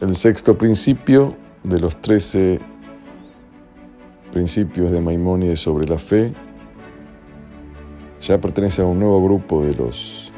El 0.00 0.16
sexto 0.16 0.58
principio 0.58 1.36
de 1.62 1.78
los 1.78 2.00
trece 2.02 2.58
principios 4.32 4.90
de 4.90 5.00
Maimónides 5.00 5.60
sobre 5.60 5.86
la 5.86 5.98
fe 5.98 6.32
ya 8.20 8.40
pertenece 8.40 8.82
a 8.82 8.86
un 8.86 8.98
nuevo 8.98 9.22
grupo 9.22 9.64
de 9.64 9.72
los, 9.76 10.32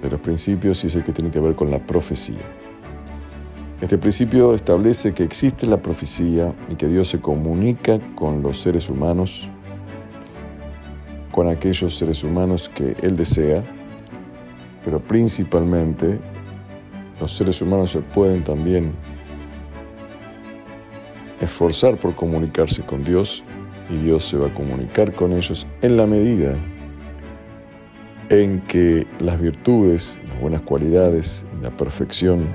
de 0.00 0.10
los 0.10 0.18
principios 0.20 0.82
y 0.82 0.86
es 0.86 0.96
el 0.96 1.04
que 1.04 1.12
tiene 1.12 1.30
que 1.30 1.40
ver 1.40 1.54
con 1.54 1.70
la 1.70 1.78
profecía. 1.78 2.40
Este 3.82 3.98
principio 3.98 4.54
establece 4.54 5.12
que 5.12 5.24
existe 5.24 5.66
la 5.66 5.82
profecía 5.82 6.54
y 6.70 6.76
que 6.76 6.88
Dios 6.88 7.08
se 7.08 7.20
comunica 7.20 8.00
con 8.14 8.42
los 8.42 8.58
seres 8.58 8.88
humanos, 8.88 9.50
con 11.30 11.48
aquellos 11.48 11.98
seres 11.98 12.24
humanos 12.24 12.70
que 12.74 12.96
Él 13.02 13.14
desea, 13.14 13.62
pero 14.82 15.00
principalmente 15.00 16.18
los 17.20 17.32
seres 17.32 17.60
humanos 17.62 17.90
se 17.90 18.00
pueden 18.00 18.42
también 18.42 18.92
esforzar 21.40 21.96
por 21.96 22.14
comunicarse 22.14 22.82
con 22.82 23.04
Dios 23.04 23.44
y 23.90 23.96
Dios 23.96 24.24
se 24.24 24.36
va 24.36 24.48
a 24.48 24.54
comunicar 24.54 25.12
con 25.12 25.32
ellos 25.32 25.66
en 25.82 25.96
la 25.96 26.06
medida 26.06 26.56
en 28.28 28.60
que 28.62 29.06
las 29.20 29.40
virtudes, 29.40 30.20
las 30.28 30.40
buenas 30.40 30.60
cualidades, 30.62 31.46
la 31.62 31.70
perfección 31.70 32.48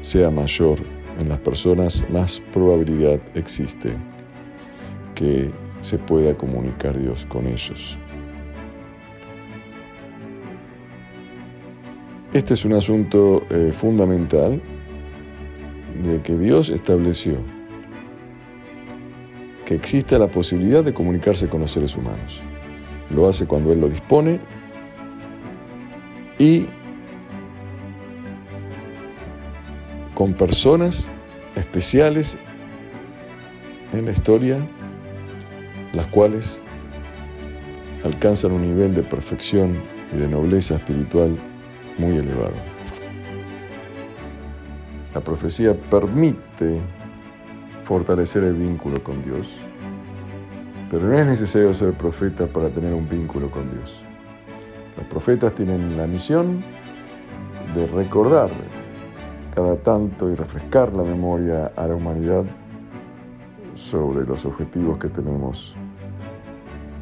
sea 0.00 0.30
mayor 0.30 0.78
en 1.18 1.28
las 1.28 1.38
personas, 1.38 2.04
más 2.10 2.40
probabilidad 2.52 3.20
existe 3.34 3.94
que 5.14 5.50
se 5.80 5.98
pueda 5.98 6.36
comunicar 6.36 6.98
Dios 6.98 7.26
con 7.26 7.46
ellos. 7.46 7.96
Este 12.32 12.54
es 12.54 12.64
un 12.64 12.74
asunto 12.74 13.44
eh, 13.50 13.72
fundamental 13.72 14.62
de 16.04 16.22
que 16.22 16.38
Dios 16.38 16.68
estableció 16.68 17.38
que 19.66 19.74
exista 19.74 20.16
la 20.16 20.28
posibilidad 20.28 20.84
de 20.84 20.94
comunicarse 20.94 21.48
con 21.48 21.60
los 21.60 21.72
seres 21.72 21.96
humanos. 21.96 22.40
Lo 23.12 23.28
hace 23.28 23.46
cuando 23.46 23.72
Él 23.72 23.80
lo 23.80 23.88
dispone 23.88 24.38
y 26.38 26.66
con 30.14 30.34
personas 30.34 31.10
especiales 31.56 32.38
en 33.92 34.04
la 34.04 34.12
historia, 34.12 34.58
las 35.92 36.06
cuales 36.06 36.62
alcanzan 38.04 38.52
un 38.52 38.62
nivel 38.62 38.94
de 38.94 39.02
perfección 39.02 39.74
y 40.14 40.18
de 40.18 40.28
nobleza 40.28 40.76
espiritual 40.76 41.36
muy 41.98 42.16
elevado. 42.16 42.54
La 45.14 45.20
profecía 45.20 45.74
permite 45.74 46.80
fortalecer 47.82 48.44
el 48.44 48.54
vínculo 48.54 49.02
con 49.02 49.22
Dios, 49.22 49.58
pero 50.90 51.08
no 51.08 51.18
es 51.18 51.26
necesario 51.26 51.74
ser 51.74 51.92
profeta 51.94 52.46
para 52.46 52.68
tener 52.68 52.94
un 52.94 53.08
vínculo 53.08 53.50
con 53.50 53.70
Dios. 53.72 54.04
Los 54.96 55.06
profetas 55.06 55.54
tienen 55.54 55.96
la 55.96 56.06
misión 56.06 56.62
de 57.74 57.86
recordar 57.86 58.50
cada 59.54 59.76
tanto 59.76 60.30
y 60.30 60.34
refrescar 60.34 60.92
la 60.92 61.02
memoria 61.02 61.72
a 61.74 61.86
la 61.86 61.94
humanidad 61.94 62.44
sobre 63.74 64.26
los 64.26 64.44
objetivos 64.44 64.98
que 64.98 65.08
tenemos 65.08 65.76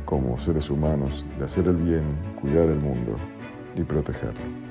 como 0.05 0.39
seres 0.39 0.71
humanos 0.71 1.27
de 1.39 1.45
hacer 1.45 1.69
el 1.69 1.77
bien, 1.77 2.05
cuidar 2.41 2.69
el 2.69 2.81
mundo 2.81 3.17
y 3.77 3.83
protegerlo. 3.83 4.68